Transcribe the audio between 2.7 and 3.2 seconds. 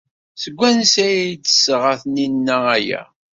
aya?